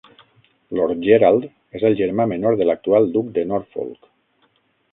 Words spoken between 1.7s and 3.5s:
és el germà menor de l'actual duc de